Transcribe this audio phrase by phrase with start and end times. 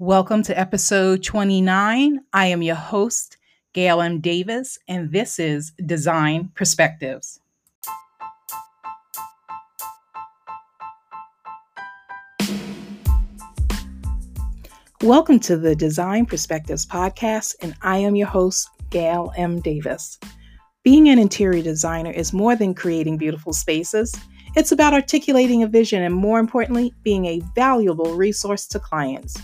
[0.00, 2.20] Welcome to episode 29.
[2.32, 3.36] I am your host,
[3.74, 4.18] Gail M.
[4.18, 7.38] Davis, and this is Design Perspectives.
[15.02, 19.60] Welcome to the Design Perspectives podcast, and I am your host, Gail M.
[19.60, 20.18] Davis.
[20.82, 24.14] Being an interior designer is more than creating beautiful spaces.
[24.56, 29.36] It's about articulating a vision and, more importantly, being a valuable resource to clients.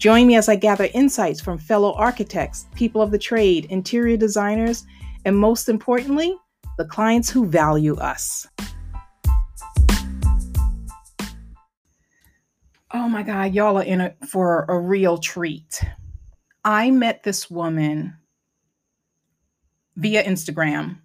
[0.00, 4.86] Join me as I gather insights from fellow architects, people of the trade, interior designers,
[5.26, 6.34] and most importantly,
[6.78, 8.48] the clients who value us.
[12.94, 15.82] Oh my God, y'all are in it for a real treat.
[16.64, 18.16] I met this woman
[19.96, 20.96] via Instagram.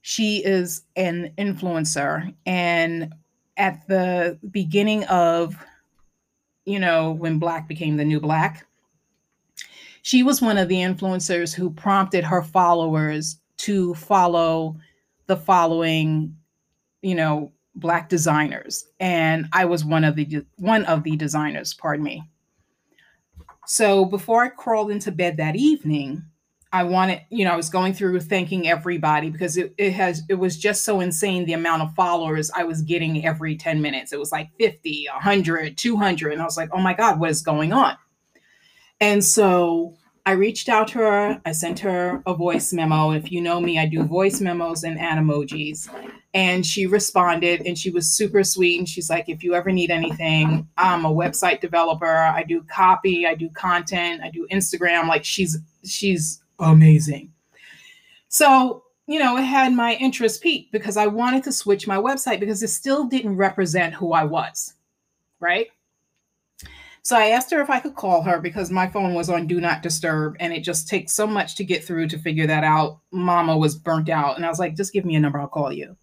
[0.00, 3.12] She is an influencer, and
[3.58, 5.54] at the beginning of
[6.66, 8.66] you know, when black became the new black.
[10.02, 14.76] She was one of the influencers who prompted her followers to follow
[15.26, 16.36] the following,
[17.02, 18.88] you know, black designers.
[19.00, 22.22] And I was one of the one of the designers, pardon me.
[23.66, 26.22] So before I crawled into bed that evening,
[26.76, 30.34] I wanted, you know, I was going through thanking everybody because it, it has it
[30.34, 34.12] was just so insane the amount of followers I was getting every 10 minutes.
[34.12, 37.40] It was like 50, 100, 200 and I was like, "Oh my god, what is
[37.40, 37.96] going on?"
[39.00, 39.94] And so
[40.26, 41.40] I reached out to her.
[41.46, 43.12] I sent her a voice memo.
[43.12, 45.88] If you know me, I do voice memos and add emojis.
[46.34, 48.78] And she responded and she was super sweet.
[48.78, 52.18] And she's like, if you ever need anything, I'm a website developer.
[52.18, 55.08] I do copy, I do content, I do Instagram.
[55.08, 57.32] Like she's she's amazing.
[58.28, 62.40] So, you know, it had my interest peaked because I wanted to switch my website
[62.40, 64.74] because it still didn't represent who I was.
[65.40, 65.68] Right.
[67.02, 69.60] So I asked her if I could call her because my phone was on do
[69.60, 72.98] not disturb and it just takes so much to get through to figure that out.
[73.12, 74.36] Mama was burnt out.
[74.36, 75.96] And I was like, just give me a number, I'll call you.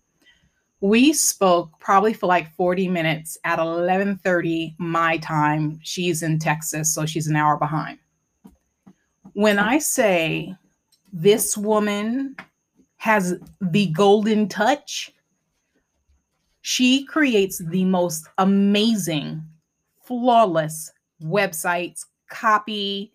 [0.80, 5.80] We spoke probably for like 40 minutes at 11:30 my time.
[5.84, 8.00] She's in Texas, so she's an hour behind
[9.34, 10.56] when I say
[11.12, 12.36] this woman
[12.98, 15.12] has the golden touch,
[16.62, 19.44] she creates the most amazing,
[20.04, 23.12] flawless websites, copy,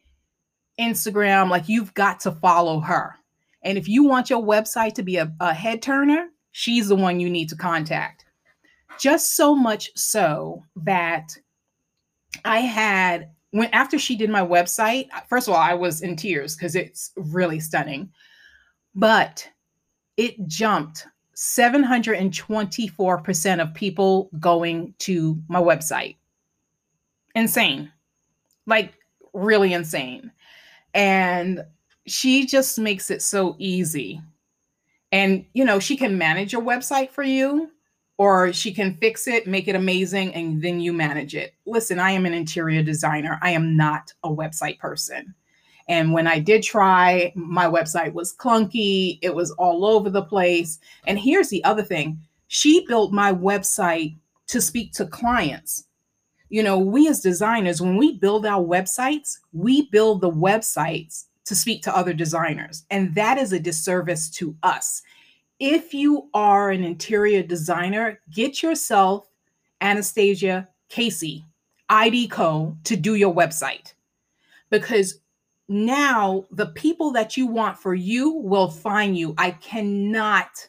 [0.79, 1.49] Instagram.
[1.49, 3.15] Like you've got to follow her.
[3.63, 7.21] And if you want your website to be a, a head turner, she's the one
[7.21, 8.25] you need to contact.
[8.99, 11.37] Just so much so that
[12.45, 16.57] I had when after she did my website, first of all, I was in tears
[16.57, 18.11] because it's really stunning.
[18.95, 19.47] But
[20.17, 26.17] it jumped 724% of people going to my website.
[27.35, 27.93] Insane.
[28.67, 28.95] Like
[29.33, 30.31] really insane.
[30.95, 31.65] And
[32.07, 34.21] she just makes it so easy.
[35.13, 37.71] And you know, she can manage your website for you
[38.19, 41.55] or she can fix it, make it amazing, and then you manage it.
[41.67, 43.39] Listen, I am an interior designer.
[43.43, 45.35] I am not a website person.
[45.89, 50.79] And when I did try, my website was clunky, it was all over the place.
[51.07, 54.17] And here's the other thing she built my website
[54.49, 55.85] to speak to clients.
[56.51, 61.55] You know, we as designers, when we build our websites, we build the websites to
[61.55, 62.85] speak to other designers.
[62.91, 65.03] And that is a disservice to us
[65.61, 69.29] if you are an interior designer, get yourself
[69.81, 71.45] Anastasia Casey
[71.89, 73.95] ID Co to do your website
[74.71, 75.21] because
[75.69, 79.35] now the people that you want for you will find you.
[79.37, 80.69] I cannot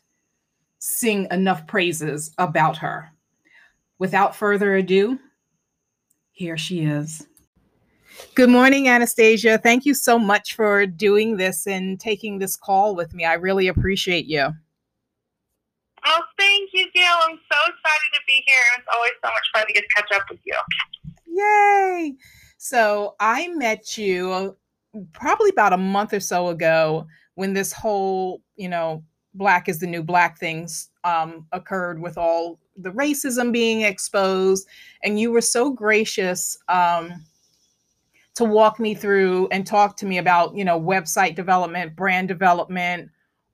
[0.80, 3.10] sing enough praises about her.
[3.98, 5.20] Without further ado,
[6.32, 7.28] here she is.
[8.36, 9.58] Good morning, Anastasia.
[9.58, 13.24] Thank you so much for doing this and taking this call with me.
[13.24, 14.54] I really appreciate you.
[16.06, 17.16] Oh, thank you, Gail.
[17.24, 18.62] I'm so excited to be here.
[18.78, 20.56] It's always so much fun to get to catch up with you.
[21.26, 22.16] Yay!
[22.58, 24.56] So I met you
[25.14, 29.04] probably about a month or so ago when this whole, you know,
[29.36, 34.68] black is the new black things um, occurred with all the racism being exposed.
[35.04, 37.26] And you were so gracious um,
[38.36, 43.10] to walk me through and talk to me about, you know, website development, brand development,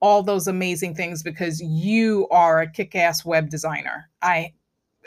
[0.05, 4.07] all those amazing things because you are a kick-ass web designer.
[4.21, 4.53] I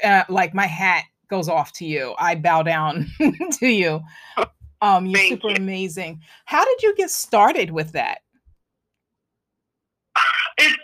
[0.03, 2.17] uh, like my hat goes off to you.
[2.19, 3.07] I bow down
[3.53, 4.01] to you.
[4.81, 5.57] Um, you're Thank super you.
[5.57, 6.21] amazing.
[6.45, 8.21] How did you get started with that?
[10.61, 10.77] It's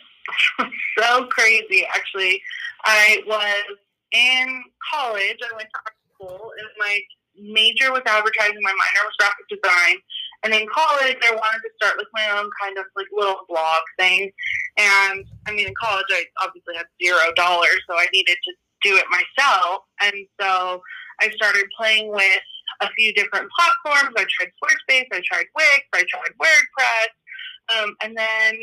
[0.98, 2.42] so crazy, actually.
[2.84, 3.64] I was
[4.10, 5.38] in college.
[5.42, 6.98] I went to art school, and my
[7.38, 9.96] major was advertising, my minor was graphic design.
[10.44, 13.82] And in college, I wanted to start like my own kind of like little blog
[13.98, 14.30] thing.
[14.78, 18.52] And I mean, in college, I obviously had zero dollars, so I needed to
[18.82, 19.82] do it myself.
[20.02, 20.82] And so
[21.20, 22.42] I started playing with
[22.82, 24.14] a few different platforms.
[24.16, 28.58] I tried Squarespace, I tried Wix, I tried WordPress, um, and then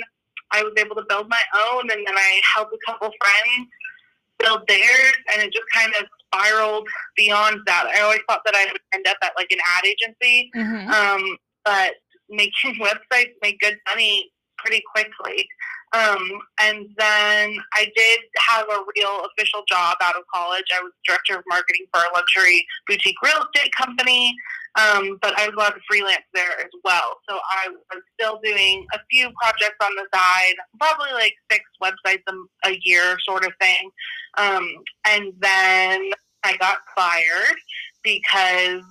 [0.51, 1.89] I was able to build my own.
[1.91, 3.67] And then I helped a couple friends
[4.39, 7.85] build theirs, and it just kind of spiraled beyond that.
[7.95, 10.89] I always thought that I would end up at like an ad agency, mm-hmm.
[10.89, 11.93] um, but
[12.29, 15.47] making websites make good money pretty quickly.
[15.93, 16.25] Um,
[16.61, 20.63] and then I did have a real official job out of college.
[20.73, 24.33] I was director of marketing for a luxury boutique real estate company,
[24.79, 27.19] um, but I was allowed to freelance there as well.
[27.29, 32.23] So I was still doing a few projects on the side, probably like six websites
[32.29, 33.89] a, a year sort of thing.
[34.37, 34.69] Um,
[35.07, 36.09] and then
[36.43, 37.57] I got fired
[38.01, 38.81] because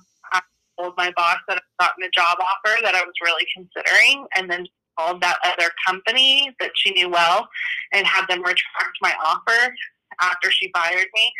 [0.81, 4.49] told my boss that I'd gotten a job offer that I was really considering, and
[4.49, 4.65] then
[4.97, 7.47] called that other company that she knew well
[7.93, 9.73] and had them retract my offer
[10.21, 11.33] after she fired me.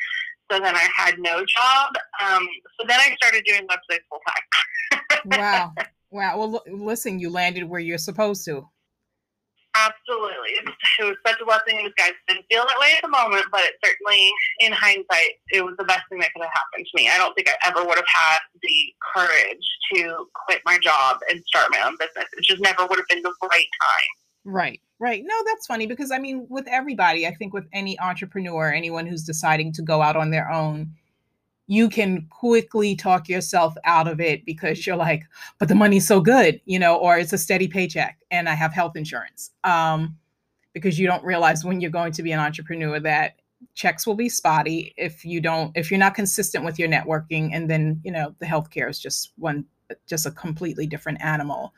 [0.52, 1.94] So then I had no job.
[2.26, 2.48] Um,
[2.80, 5.02] so then I started doing websites full time.
[5.26, 5.74] wow.
[6.12, 6.38] Wow.
[6.38, 8.68] Well, listen, you landed where you're supposed to.
[9.74, 10.50] Absolutely.
[10.60, 10.66] It
[11.00, 12.12] was such a blessing in disguise.
[12.28, 14.30] Didn't feel that way at the moment, but it certainly,
[14.60, 17.10] in hindsight, it was the best thing that could have happened to me.
[17.10, 21.42] I don't think I ever would have had the courage to quit my job and
[21.48, 22.26] start my own business.
[22.38, 24.12] It just never would have been the right time.
[24.44, 25.24] Right, right.
[25.26, 29.24] No, that's funny because I mean, with everybody, I think with any entrepreneur, anyone who's
[29.24, 30.96] deciding to go out on their own,
[31.72, 35.24] you can quickly talk yourself out of it because you're like,
[35.58, 38.74] but the money's so good, you know, or it's a steady paycheck and I have
[38.74, 39.52] health insurance.
[39.64, 40.18] Um,
[40.74, 43.40] because you don't realize when you're going to be an entrepreneur that
[43.74, 47.70] checks will be spotty if you don't if you're not consistent with your networking and
[47.70, 49.64] then you know the healthcare is just one
[50.08, 51.74] just a completely different animal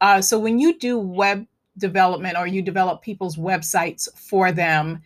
[0.00, 1.44] uh, so when you do web
[1.78, 5.02] development or you develop people's websites for them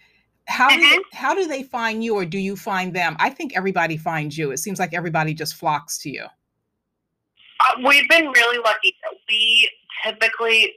[0.50, 1.17] how do you, mm-hmm.
[1.17, 3.17] how do they find you or do you find them?
[3.19, 4.50] I think everybody finds you.
[4.50, 6.25] It seems like everybody just flocks to you.
[6.25, 8.97] Uh, we've been really lucky.
[9.29, 9.70] We
[10.05, 10.73] typically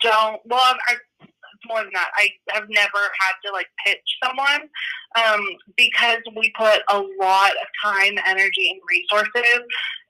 [0.00, 0.96] don't well I,
[1.66, 2.10] more than that.
[2.16, 4.68] I have never had to like pitch someone
[5.16, 5.40] um,
[5.76, 9.60] because we put a lot of time energy and resources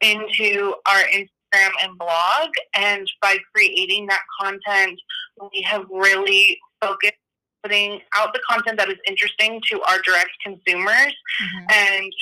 [0.00, 2.50] into our instagram and blog.
[2.74, 5.00] And by creating that content
[5.52, 7.14] we have really focused
[7.62, 11.66] putting out the content that is interesting to our direct consumers mm-hmm.
[11.70, 12.12] and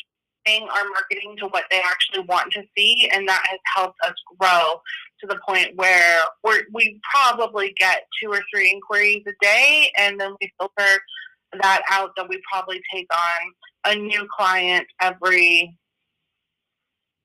[0.49, 4.81] our marketing to what they actually want to see and that has helped us grow
[5.21, 10.21] to the point where we we probably get two or three inquiries a day and
[10.21, 11.01] then we filter
[11.61, 15.77] that out that we probably take on a new client every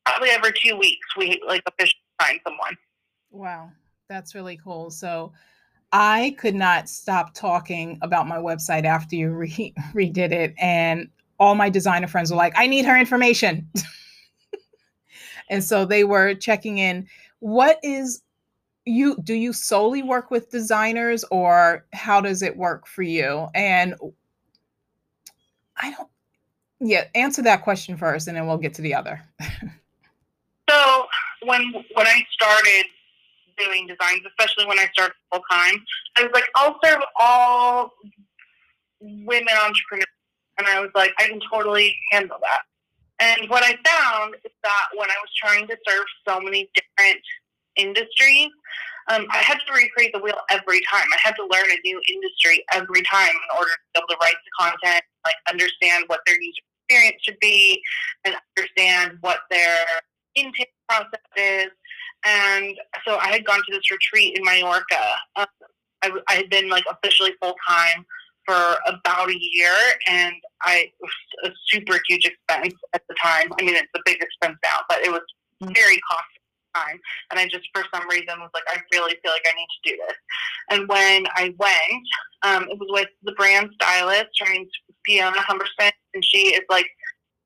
[0.06, 2.76] probably every two weeks we like officially find someone.
[3.32, 3.72] Wow.
[4.10, 4.90] That's really cool.
[4.90, 5.32] So
[5.92, 10.54] I could not stop talking about my website after you re- redid it.
[10.58, 11.10] And
[11.40, 13.68] all my designer friends were like, I need her information.
[15.50, 17.08] and so they were checking in.
[17.40, 18.22] What is
[18.86, 23.48] you do you solely work with designers or how does it work for you?
[23.54, 23.96] And
[25.78, 26.10] I don't
[26.80, 29.22] yeah, answer that question first and then we'll get to the other.
[30.70, 31.06] so
[31.44, 32.86] when when I started
[33.64, 35.76] doing designs, especially when I started full time.
[36.18, 37.92] I was like, I'll serve all
[39.00, 40.08] women entrepreneurs.
[40.58, 42.62] And I was like, I can totally handle that.
[43.20, 47.22] And what I found is that when I was trying to serve so many different
[47.76, 48.50] industries,
[49.10, 51.06] um, I had to recreate the wheel every time.
[51.12, 54.18] I had to learn a new industry every time in order to be able to
[54.22, 57.82] write the content, like understand what their user experience should be,
[58.26, 59.86] and understand what their
[60.36, 61.68] intake process is,
[62.26, 62.76] and
[63.06, 65.16] so I had gone to this retreat in Mallorca.
[65.36, 65.46] Um,
[66.04, 68.06] I, I had been like officially full time
[68.46, 69.74] for about a year,
[70.08, 71.12] and I was
[71.46, 73.52] a super huge expense at the time.
[73.60, 75.22] I mean, it's a big expense now, but it was
[75.62, 76.42] very costly
[76.76, 77.00] time.
[77.30, 79.92] And I just, for some reason, was like, I really feel like I need to
[79.92, 80.18] do this.
[80.70, 82.08] And when I went,
[82.44, 84.72] um, it was with the brand stylist, her name's
[85.06, 86.88] Fiona Humberstone, and she is like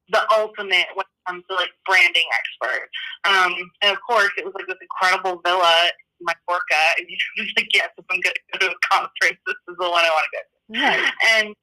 [0.09, 0.87] the ultimate
[1.25, 2.89] it comes like branding expert.
[3.25, 5.89] Um, and of course, it was like this incredible villa
[6.19, 6.81] in Mallorca.
[6.99, 9.75] And you was like, yes, if I'm going to go to a conference, this is
[9.77, 10.85] the one I want to go to.
[10.85, 11.11] Right.
[11.35, 11.55] And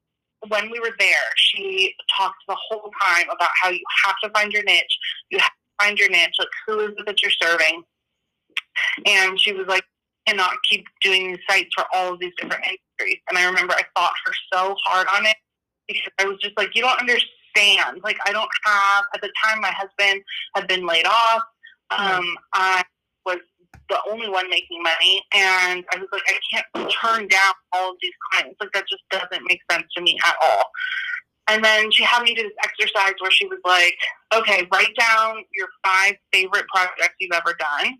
[0.49, 4.51] when we were there, she talked the whole time about how you have to find
[4.51, 4.97] your niche.
[5.29, 6.35] You have to find your niche.
[6.37, 7.83] Like, who is it that you're serving?
[9.05, 9.83] And she was like,
[10.27, 13.21] cannot keep doing these sites for all of these different industries.
[13.29, 15.35] And I remember I fought her so hard on it
[15.87, 18.01] because I was just like, you don't understand stand.
[18.03, 20.23] Like I don't have at the time my husband
[20.55, 21.43] had been laid off.
[21.91, 22.83] Um, I
[23.25, 23.39] was
[23.89, 27.97] the only one making money, and I was like, I can't turn down all of
[28.01, 28.57] these clients.
[28.59, 30.63] Like that just doesn't make sense to me at all.
[31.49, 33.95] And then she had me do this exercise where she was like,
[34.33, 37.93] okay, write down your five favorite projects you've ever done.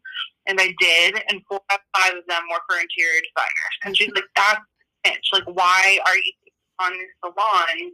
[0.47, 3.75] And I did, and four out of five of them were for interior designers.
[3.83, 4.61] And she's like, that's
[5.03, 5.29] pitch.
[5.33, 6.31] Like, why are you
[6.79, 7.93] on salons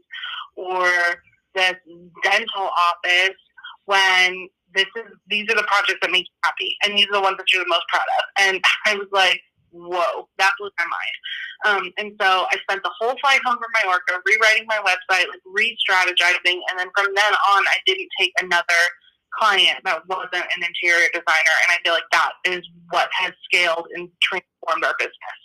[0.56, 0.88] or
[1.56, 1.75] this
[2.24, 3.38] dental office
[3.86, 7.22] when this is these are the projects that make you happy and these are the
[7.22, 8.24] ones that you're the most proud of.
[8.38, 9.41] And i was like
[9.72, 11.15] whoa that blew my mind.
[11.65, 15.44] Um, and so i spent the whole flight home from mallorca rewriting my website like
[15.46, 18.82] re-strategizing and then from then on i didn't take another
[19.38, 23.88] client that wasn't an interior designer and i feel like that is what has scaled
[23.96, 25.39] and transformed our business.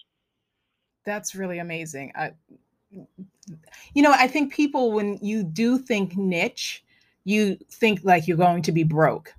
[1.04, 2.12] That's really amazing.
[2.14, 2.32] I,
[3.94, 6.84] you know i think people when you do think niche
[7.24, 9.34] you think like you're going to be broke.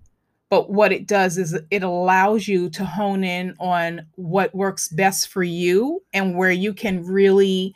[0.50, 5.30] But what it does is it allows you to hone in on what works best
[5.30, 7.74] for you and where you can really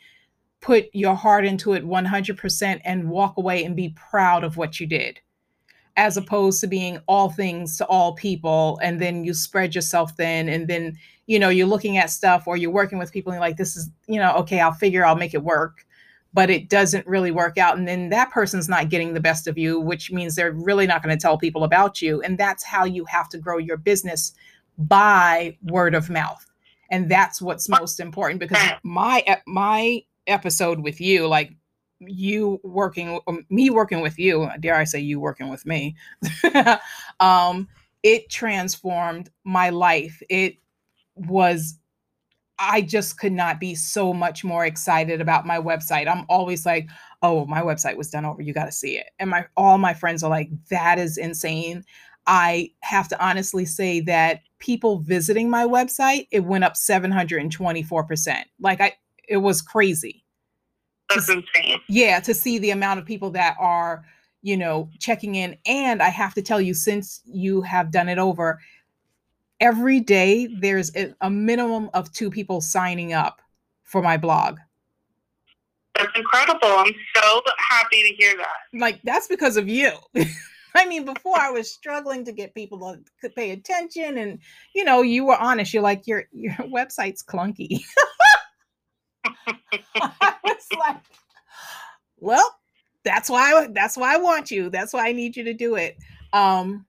[0.60, 4.86] put your heart into it 100% and walk away and be proud of what you
[4.86, 5.20] did
[5.96, 10.48] as opposed to being all things to all people and then you spread yourself thin
[10.48, 10.96] and then
[11.26, 13.90] you know you're looking at stuff or you're working with people and like this is
[14.06, 15.84] you know okay i'll figure i'll make it work
[16.32, 17.76] but it doesn't really work out.
[17.76, 21.02] And then that person's not getting the best of you, which means they're really not
[21.02, 22.20] going to tell people about you.
[22.22, 24.32] And that's how you have to grow your business
[24.78, 26.46] by word of mouth.
[26.90, 31.52] And that's what's most important because my my episode with you, like
[32.00, 35.96] you working um, me working with you, dare I say you working with me,
[37.20, 37.68] um,
[38.02, 40.20] it transformed my life.
[40.28, 40.56] It
[41.14, 41.78] was
[42.60, 46.06] I just could not be so much more excited about my website.
[46.06, 46.88] I'm always like,
[47.22, 48.42] "Oh, my website was done over.
[48.42, 51.84] You got to see it." And my all my friends are like, "That is insane."
[52.26, 58.44] I have to honestly say that people visiting my website, it went up 724%.
[58.60, 58.92] Like I
[59.26, 60.24] it was crazy.
[61.08, 61.80] That's insane.
[61.88, 64.04] Yeah, to see the amount of people that are,
[64.42, 68.18] you know, checking in and I have to tell you since you have done it
[68.18, 68.60] over,
[69.60, 70.90] every day there's
[71.20, 73.40] a minimum of two people signing up
[73.84, 74.58] for my blog.
[75.96, 76.60] That's incredible.
[76.62, 78.78] I'm so happy to hear that.
[78.78, 79.92] Like that's because of you.
[80.74, 84.38] I mean, before I was struggling to get people to pay attention, and
[84.74, 85.74] you know, you were honest.
[85.74, 87.80] You're like, your your website's clunky.
[89.24, 91.02] I was like,
[92.18, 92.56] well,
[93.04, 94.70] that's why that's why I want you.
[94.70, 95.98] That's why I need you to do it.
[96.32, 96.86] Um,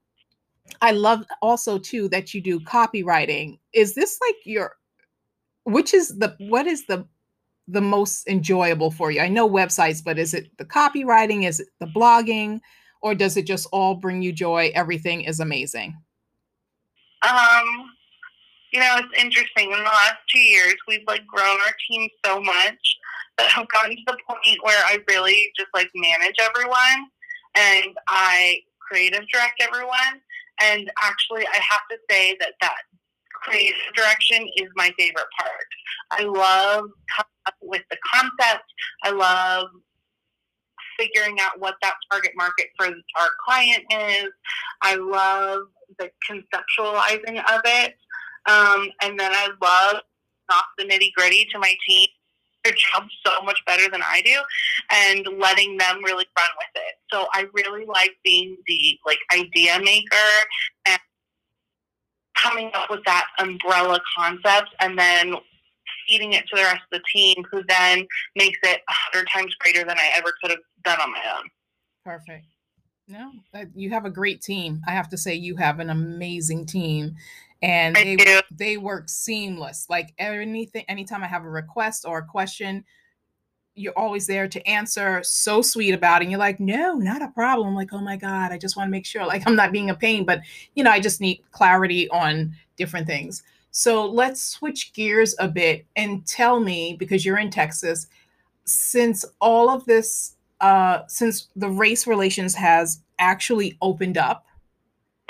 [0.82, 3.60] I love also too that you do copywriting.
[3.74, 4.76] Is this like your
[5.64, 7.06] which is the what is the
[7.68, 9.22] the most enjoyable for you?
[9.22, 11.48] I know websites, but is it the copywriting?
[11.48, 12.60] Is it the blogging?
[13.02, 14.72] Or does it just all bring you joy?
[14.76, 15.96] Everything is amazing.
[17.28, 17.92] Um,
[18.72, 19.72] you know, it's interesting.
[19.72, 22.98] In the last two years, we've like grown our team so much
[23.38, 27.08] that I've gotten to the point where I really just like manage everyone
[27.56, 30.22] and I creative direct everyone.
[30.64, 32.82] And actually, I have to say that that
[33.34, 35.52] creative direction is my favorite part.
[36.12, 38.66] I love coming up with the concept.
[39.04, 39.68] I love
[41.00, 44.30] figuring out what that target market for our client is.
[44.82, 45.64] I love
[45.98, 47.96] the conceptualizing of it.
[48.48, 50.02] Um, and then I love
[50.52, 52.08] off the nitty gritty to my team
[52.64, 54.40] their job so much better than I do
[54.92, 56.96] and letting them really run with it.
[57.12, 60.16] So I really like being the like idea maker
[60.88, 61.00] and
[62.36, 65.36] coming up with that umbrella concept and then
[66.08, 69.54] feeding it to the rest of the team who then makes it a hundred times
[69.56, 71.50] greater than I ever could have done on my own.
[72.04, 72.46] Perfect.
[73.08, 73.32] No,
[73.76, 74.82] you have a great team.
[74.88, 77.16] I have to say you have an amazing team
[77.62, 79.86] and they they work seamless.
[79.90, 82.84] Like anything, anytime I have a request or a question,
[83.76, 85.22] you're always there to answer.
[85.24, 86.26] So sweet about it.
[86.26, 87.70] And you're like, no, not a problem.
[87.70, 89.90] I'm like, oh my god, I just want to make sure, like, I'm not being
[89.90, 90.42] a pain, but
[90.76, 93.44] you know, I just need clarity on different things.
[93.72, 98.08] So let's switch gears a bit and tell me because you're in Texas,
[98.66, 104.46] since all of this, uh, since the race relations has actually opened up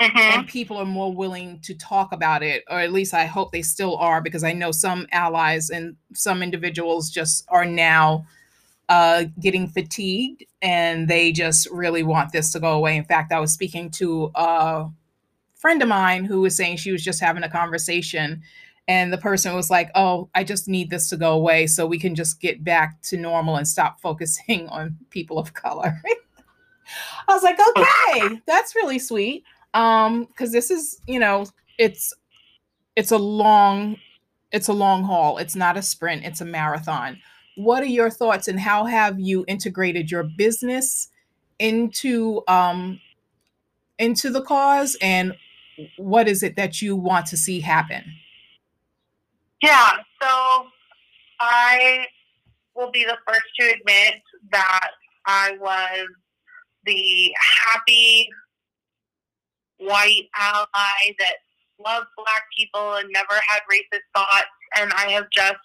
[0.02, 0.18] Mm-hmm.
[0.18, 3.62] and people are more willing to talk about it or at least i hope they
[3.62, 8.26] still are because i know some allies and some individuals just are now
[8.88, 13.38] uh, getting fatigued and they just really want this to go away in fact i
[13.38, 14.88] was speaking to a
[15.54, 18.42] friend of mine who was saying she was just having a conversation
[18.88, 21.98] and the person was like oh i just need this to go away so we
[21.98, 26.02] can just get back to normal and stop focusing on people of color
[27.28, 29.44] I was like, okay, that's really sweet.
[29.74, 31.46] Um, because this is, you know,
[31.78, 32.12] it's
[32.96, 33.96] it's a long
[34.52, 35.38] it's a long haul.
[35.38, 37.18] It's not a sprint, it's a marathon.
[37.56, 41.08] What are your thoughts and how have you integrated your business
[41.58, 43.00] into um
[43.98, 45.34] into the cause and
[45.96, 48.04] what is it that you want to see happen?
[49.62, 50.66] Yeah, so
[51.40, 52.06] I
[52.74, 54.14] will be the first to admit
[54.50, 54.90] that
[55.26, 56.06] I was
[56.84, 57.32] the
[57.70, 58.28] happy
[59.84, 61.34] white ally that
[61.84, 64.46] loved black people and never had racist thoughts.
[64.78, 65.56] And I have just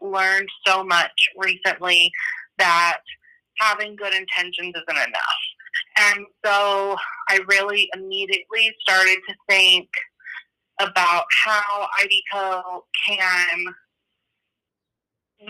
[0.00, 2.10] learned so much recently
[2.58, 2.98] that
[3.58, 5.44] having good intentions isn't enough.
[5.98, 6.96] And so
[7.28, 9.88] I really immediately started to think
[10.80, 13.74] about how IDCO can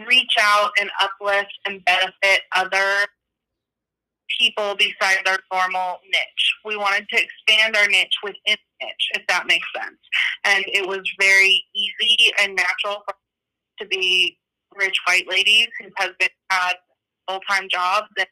[0.07, 3.07] reach out and uplift and benefit other
[4.55, 6.55] people besides our normal niche.
[6.65, 9.99] We wanted to expand our niche within niche, if that makes sense.
[10.45, 13.15] And it was very easy and natural for
[13.81, 14.39] to be
[14.77, 16.75] rich white ladies whose husbands had
[17.29, 18.27] full time jobs and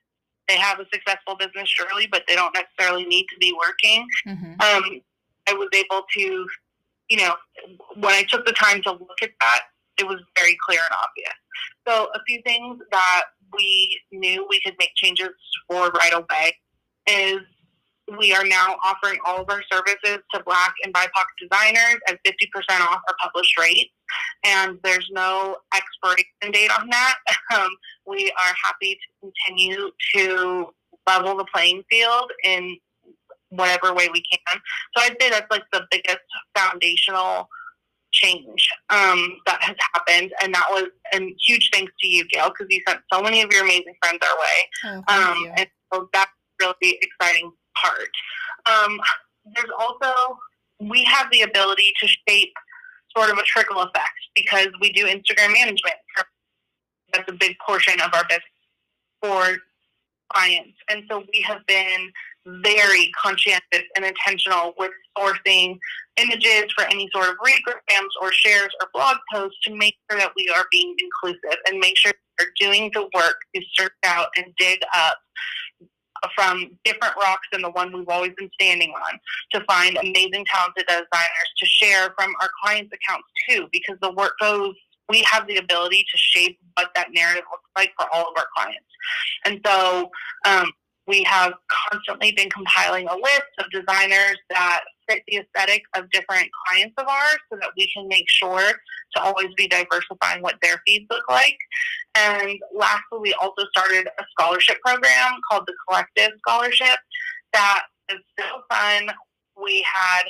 [0.49, 4.07] they have a successful business surely, but they don't necessarily need to be working.
[4.27, 4.53] Mm-hmm.
[4.61, 5.01] Um,
[5.49, 6.47] I was able to,
[7.09, 7.35] you know,
[7.95, 9.61] when I took the time to look at that,
[9.99, 11.35] it was very clear and obvious.
[11.87, 13.23] So a few things that
[13.55, 15.31] we knew we could make changes
[15.69, 16.57] for right away
[17.07, 17.41] is
[18.19, 21.09] we are now offering all of our services to Black and BIPOC
[21.41, 23.91] designers at 50% off our published rates.
[24.45, 27.17] And there's no expiration date on that.
[27.53, 27.69] Um,
[28.07, 30.73] we are happy to continue to
[31.07, 32.79] level the playing field in
[33.51, 34.61] whatever way we can.
[34.97, 36.21] So I'd say that's like the biggest
[36.57, 37.49] foundational
[38.13, 42.67] change um, that has happened, and that was and huge thanks to you, Gail, because
[42.71, 45.03] you sent so many of your amazing friends our way.
[45.09, 47.53] Oh, um, and so that's really exciting
[47.83, 48.11] part.
[48.67, 49.01] Um,
[49.55, 50.13] there's also
[50.81, 52.53] we have the ability to shape
[53.17, 55.97] sort of a trickle effect because we do Instagram management.
[57.13, 58.45] That's a big portion of our business
[59.23, 59.59] for
[60.33, 62.11] clients, and so we have been
[62.47, 65.79] very conscientious and intentional with sourcing
[66.17, 70.33] images for any sort of regrams or shares or blog posts to make sure that
[70.37, 74.47] we are being inclusive and make sure we're doing the work to search out and
[74.59, 75.19] dig up
[76.35, 79.19] from different rocks than the one we've always been standing on
[79.53, 84.35] to find amazing talented designers to share from our clients' accounts too because the work
[84.41, 84.75] goes
[85.13, 88.47] we have the ability to shape what that narrative looks like for all of our
[88.57, 88.89] clients.
[89.45, 90.11] And so
[90.47, 90.73] um,
[91.07, 91.53] we have
[91.91, 97.07] constantly been compiling a list of designers that fit the aesthetic of different clients of
[97.07, 98.73] ours so that we can make sure
[99.15, 101.59] to always be diversifying what their feeds look like.
[102.15, 106.99] And lastly, we also started a scholarship program called the Collective Scholarship
[107.53, 109.09] that is so fun.
[109.63, 110.23] We had,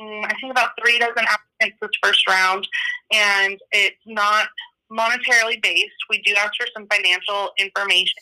[0.00, 2.66] I think, about three dozen applicants this first round,
[3.12, 4.48] and it's not
[4.92, 5.94] monetarily based.
[6.08, 8.14] We do ask for some financial information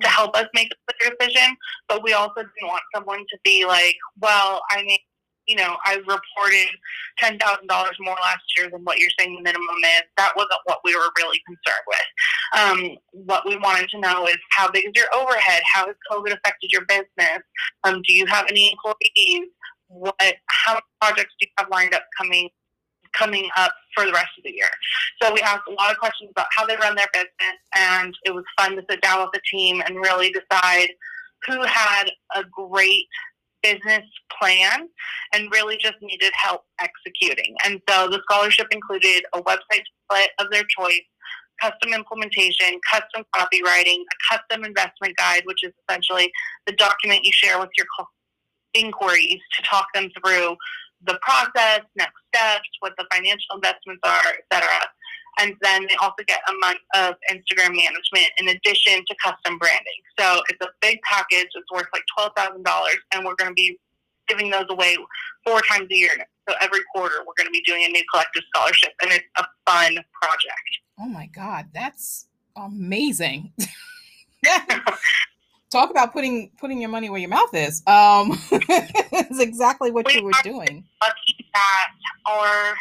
[0.00, 1.56] to help us make a clear decision,
[1.88, 5.00] but we also didn't want someone to be like, well, I made,
[5.46, 6.68] you know, I reported
[7.22, 7.38] $10,000
[8.00, 10.02] more last year than what you're saying the minimum is.
[10.16, 12.58] That wasn't what we were really concerned with.
[12.58, 15.62] Um, what we wanted to know is how big is your overhead?
[15.70, 17.42] How has COVID affected your business?
[17.82, 19.48] Um, do you have any employees?
[19.94, 22.50] What, how many projects do you have lined up coming
[23.16, 24.68] coming up for the rest of the year.
[25.22, 28.34] So we asked a lot of questions about how they run their business, and it
[28.34, 30.88] was fun to sit down with the team and really decide
[31.46, 32.04] who had
[32.34, 33.06] a great
[33.62, 34.04] business
[34.38, 34.88] plan
[35.32, 37.56] and really just needed help executing.
[37.64, 41.00] And so the scholarship included a website split of their choice,
[41.60, 46.30] custom implementation, custom copywriting, a custom investment guide, which is essentially
[46.66, 47.86] the document you share with your
[48.74, 50.56] inquiries to talk them through
[51.06, 54.68] the process, next steps, what the financial investments are, etc.
[55.38, 60.00] And then they also get a month of Instagram management in addition to custom branding.
[60.18, 61.48] So it's a big package.
[61.54, 63.78] It's worth like twelve thousand dollars, and we're going to be
[64.28, 64.96] giving those away
[65.44, 66.12] four times a year.
[66.48, 69.44] So every quarter, we're going to be doing a new collective scholarship, and it's a
[69.66, 70.70] fun project.
[71.00, 73.52] Oh my god, that's amazing!
[75.74, 77.82] talk about putting putting your money where your mouth is.
[77.86, 80.84] Um, it's exactly what we you were doing.
[81.02, 81.88] Lucky that
[82.26, 82.74] our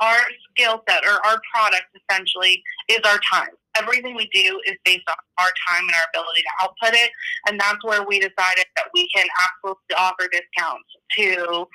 [0.00, 0.18] our
[0.50, 3.50] skill set or our product essentially is our time.
[3.76, 7.10] Everything we do is based on our time and our ability to output it,
[7.46, 11.66] and that's where we decided that we can absolutely offer discounts to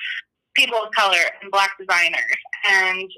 [0.55, 3.10] people of color and Black designers, and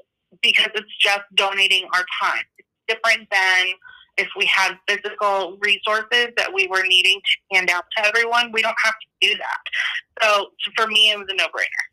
[0.41, 2.43] because it's just donating our time.
[2.57, 3.73] It's different than
[4.19, 8.61] if we had physical resources that we were needing to hand out to everyone, we
[8.61, 10.21] don't have to do that.
[10.21, 11.85] So for me, it was a no brainer.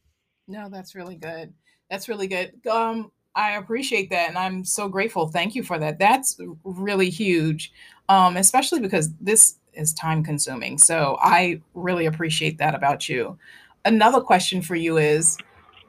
[0.49, 1.53] No, that's really good.
[1.91, 2.53] That's really good.
[2.67, 5.29] Um, I appreciate that, and I'm so grateful.
[5.29, 5.99] Thank you for that.
[5.99, 7.73] That's really huge,
[8.09, 10.79] um, especially because this is time consuming.
[10.79, 13.39] So I really appreciate that about you.
[13.85, 15.37] Another question for you is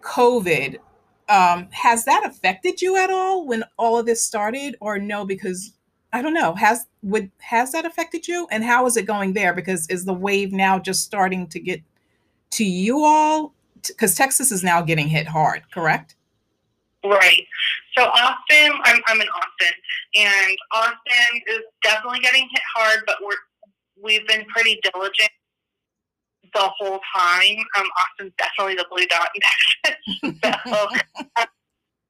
[0.02, 0.78] COVID.
[1.30, 5.26] Um, has that affected you at all when all of this started, or no?
[5.26, 5.74] Because
[6.14, 6.54] I don't know.
[6.56, 9.54] Has would has that affected you, and how is it going there?
[9.54, 11.82] Because is the wave now just starting to get
[12.52, 13.54] to you all?
[13.86, 16.16] Because Texas is now getting hit hard, correct?
[17.04, 17.46] Right.
[17.98, 19.74] So Austin, I'm, I'm in Austin,
[20.16, 23.36] and Austin is definitely getting hit hard, but we're
[24.02, 25.32] we've been pretty diligent
[26.54, 27.58] the whole time.
[27.78, 30.62] Um, Austin's definitely the blue dot in Texas.
[30.70, 30.88] so,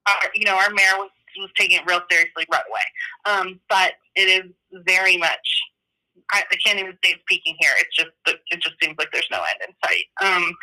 [0.08, 1.10] our, you know, our mayor was
[1.41, 2.82] was taking it real seriously right away.
[3.26, 4.52] Um, but it is
[4.86, 5.62] very much.
[6.32, 7.71] I, I can't even say it's peaking here.
[7.80, 10.06] It's just it just seems like there's no end in sight.
[10.21, 10.54] Um,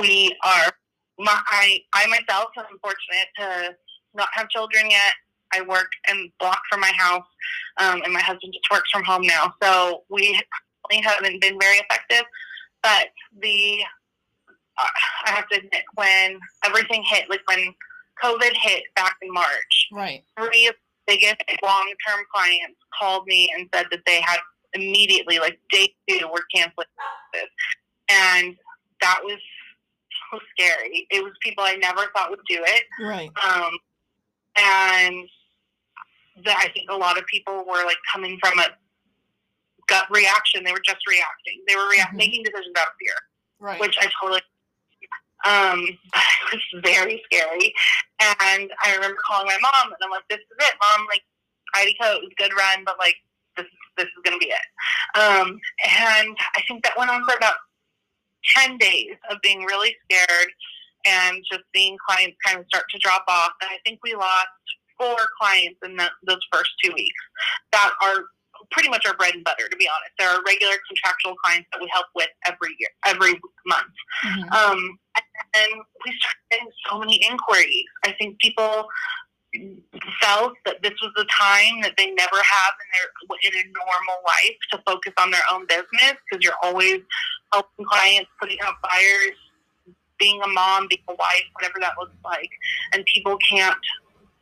[0.00, 0.72] we are.
[1.18, 3.76] My, I I myself am fortunate to
[4.14, 5.14] not have children yet.
[5.52, 7.26] I work and block from my house,
[7.78, 9.54] um, and my husband just works from home now.
[9.62, 10.40] So we
[10.90, 12.24] haven't been very effective.
[12.82, 13.08] But
[13.40, 13.80] the
[14.78, 14.88] uh,
[15.26, 17.74] I have to admit, when everything hit, like when
[18.22, 20.24] COVID hit back in March, right?
[20.38, 24.38] Three of the biggest long term clients called me and said that they had
[24.74, 26.86] immediately, like day two, were canceling
[27.32, 27.44] this,
[28.10, 28.56] and
[29.00, 29.38] that was
[30.30, 31.06] so scary.
[31.10, 33.30] It was people I never thought would do it, right?
[33.44, 33.78] Um,
[34.58, 35.28] and
[36.44, 38.66] that I think a lot of people were like coming from a
[39.88, 40.64] gut reaction.
[40.64, 41.62] They were just reacting.
[41.68, 42.16] They were rea- mm-hmm.
[42.16, 43.14] making decisions out of fear,
[43.60, 43.80] right?
[43.80, 44.42] Which I totally.
[45.46, 45.80] Um,
[46.52, 47.72] it was very scary,
[48.20, 51.06] and I remember calling my mom, and I'm like, "This is it, mom.
[51.08, 51.22] Like,
[51.76, 53.16] IDCo was good run, but like,
[53.56, 57.56] this this is gonna be it." Um, and I think that went on for about
[58.56, 60.50] ten days of being really scared
[61.06, 63.52] and just seeing clients kind of start to drop off.
[63.62, 64.48] And I think we lost
[64.98, 67.22] four clients in the, those first two weeks
[67.72, 68.26] that are
[68.70, 70.12] pretty much our bread and butter, to be honest.
[70.18, 73.94] There are regular contractual clients that we help with every year, every month.
[74.24, 74.52] Mm-hmm.
[74.52, 74.98] Um,
[75.54, 75.72] and
[76.04, 77.84] we started getting so many inquiries.
[78.04, 78.88] I think people
[80.20, 83.08] felt that this was a time that they never have in their
[83.44, 87.00] in a normal life to focus on their own business because you're always
[87.52, 89.36] helping clients, putting out fires,
[90.18, 92.50] being a mom, being a wife, whatever that looks like,
[92.92, 93.78] and people can't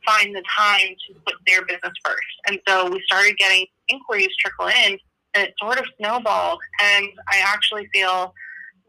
[0.05, 2.35] find the time to put their business first.
[2.47, 4.97] And so we started getting inquiries trickle in,
[5.33, 6.59] and it sort of snowballed.
[6.81, 8.33] And I actually feel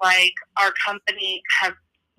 [0.02, 1.72] like our company has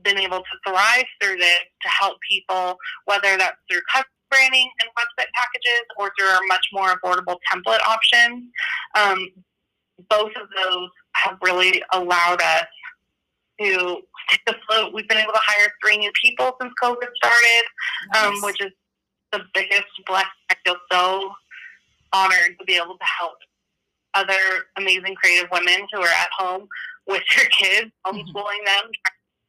[0.03, 4.89] been able to thrive through this to help people, whether that's through custom branding and
[4.97, 8.43] website packages or through our much more affordable template options.
[8.95, 9.29] Um,
[10.10, 12.67] both of those have really allowed us
[13.60, 14.93] to stay afloat.
[14.93, 17.63] We've been able to hire three new people since COVID started,
[18.17, 18.71] um, which is
[19.38, 20.30] the biggest blessing.
[20.50, 21.32] I feel so
[22.13, 23.38] honored to be able to help
[24.13, 24.34] other
[24.78, 26.67] amazing creative women who are at home
[27.08, 28.17] with their kids, mm-hmm.
[28.17, 28.91] homeschooling them,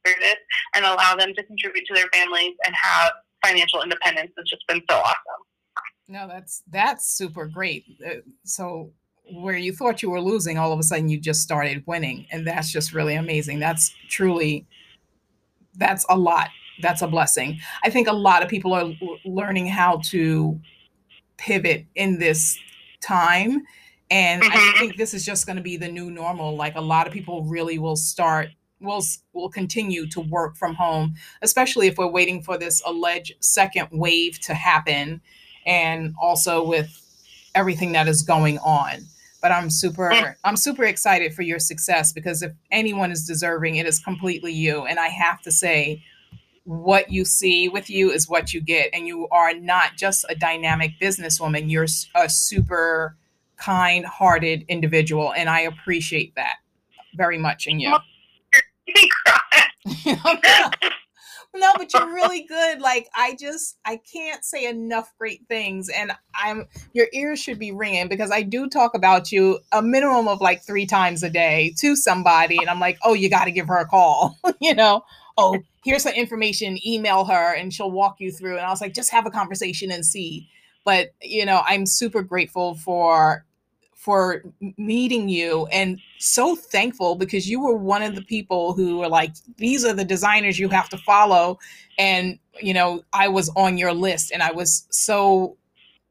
[0.05, 0.35] this,
[0.75, 3.11] and allow them to contribute to their families and have
[3.45, 4.31] financial independence.
[4.37, 5.15] It's just been so awesome.
[6.07, 7.85] No, that's that's super great.
[8.05, 8.91] Uh, so
[9.31, 12.47] where you thought you were losing, all of a sudden you just started winning, and
[12.47, 13.59] that's just really amazing.
[13.59, 14.65] That's truly
[15.75, 16.49] that's a lot
[16.81, 17.59] that's a blessing.
[17.83, 18.91] I think a lot of people are
[19.25, 20.59] learning how to
[21.37, 22.57] pivot in this
[23.01, 23.63] time.
[24.11, 24.51] And mm-hmm.
[24.53, 26.55] I think this is just going to be the new normal.
[26.55, 28.49] Like a lot of people really will start
[28.81, 33.87] will will continue to work from home, especially if we're waiting for this alleged second
[33.91, 35.21] wave to happen,
[35.65, 37.01] and also with
[37.55, 38.99] everything that is going on.
[39.41, 40.35] But I'm super mm.
[40.43, 44.85] I'm super excited for your success because if anyone is deserving, it is completely you.
[44.85, 46.03] And I have to say,
[46.69, 48.91] what you see with you is what you get.
[48.93, 53.17] And you are not just a dynamic businesswoman, you're a super
[53.57, 55.33] kind hearted individual.
[55.33, 56.57] And I appreciate that
[57.15, 57.97] very much in you.
[61.55, 62.81] no, but you're really good.
[62.81, 67.71] Like I just I can't say enough great things, and I'm your ears should be
[67.71, 71.73] ringing because I do talk about you a minimum of like three times a day
[71.79, 75.03] to somebody, and I'm like, oh, you got to give her a call, you know,
[75.39, 78.57] oh, here's some information, email her and she'll walk you through.
[78.57, 80.47] And I was like, just have a conversation and see.
[80.85, 83.45] But, you know, I'm super grateful for
[83.95, 84.41] for
[84.77, 89.33] meeting you and so thankful because you were one of the people who were like
[89.57, 91.59] these are the designers you have to follow
[91.97, 95.57] and you know I was on your list and I was so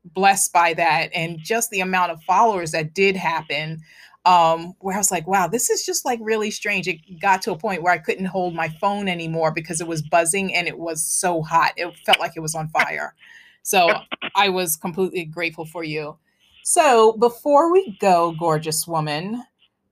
[0.05, 3.81] blessed by that and just the amount of followers that did happen
[4.25, 6.87] um, where I was like, wow, this is just like really strange.
[6.89, 10.03] It got to a point where I couldn't hold my phone anymore because it was
[10.03, 11.73] buzzing and it was so hot.
[11.77, 13.15] It felt like it was on fire.
[13.63, 13.91] So
[14.35, 16.17] I was completely grateful for you.
[16.63, 19.43] So before we go, gorgeous woman,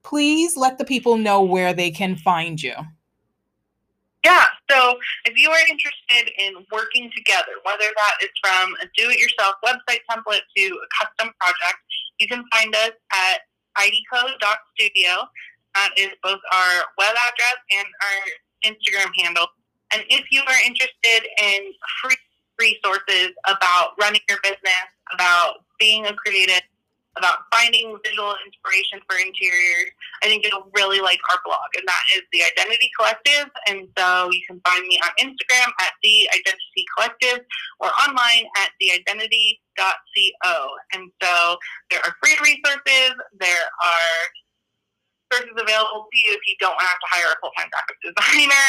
[0.03, 2.73] please let the people know where they can find you.
[4.23, 9.09] Yeah, so if you are interested in working together, whether that is from a do
[9.09, 11.79] it yourself website template to a custom project,
[12.19, 13.41] you can find us at
[13.77, 15.27] idco.studio.
[15.75, 19.47] That uh, is both our web address and our Instagram handle.
[19.93, 22.17] And if you are interested in free
[22.59, 26.61] resources about running your business, about being a creative,
[27.17, 29.91] about finding visual inspiration for interiors,
[30.23, 33.49] I think you'll really like our blog, and that is The Identity Collective.
[33.67, 37.45] And so you can find me on Instagram at The Identity Collective
[37.79, 40.53] or online at theidentity.co.
[40.93, 41.57] And so
[41.89, 44.17] there are free resources, there are
[45.31, 47.69] resources available to you if you don't want to have to hire a full time
[47.71, 48.67] graphic designer.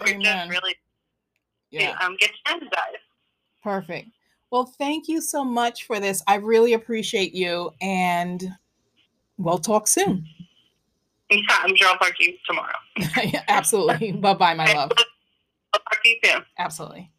[0.00, 0.74] We're just really
[1.70, 1.96] yeah.
[2.02, 3.06] um, get standardized.
[3.62, 4.08] Perfect.
[4.50, 6.22] Well, thank you so much for this.
[6.26, 8.54] I really appreciate you, and
[9.36, 10.26] we'll talk soon.
[11.30, 12.72] Yeah, I'm sure I'll talk to you tomorrow.
[13.22, 14.12] yeah, absolutely.
[14.22, 14.90] bye bye, my love.
[15.74, 16.42] I'll talk to you soon.
[16.58, 17.10] Absolutely.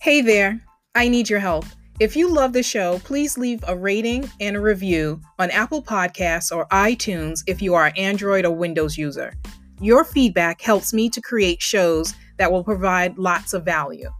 [0.00, 0.60] Hey there.
[0.96, 1.66] I need your help.
[2.00, 6.50] If you love the show, please leave a rating and a review on Apple Podcasts
[6.50, 9.34] or iTunes if you are an Android or Windows user.
[9.80, 14.10] Your feedback helps me to create shows that will provide lots of value.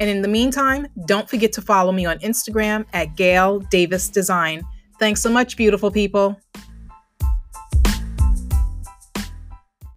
[0.00, 4.62] And in the meantime, don't forget to follow me on Instagram at Gail Davis Design.
[4.98, 6.40] Thanks so much, beautiful people.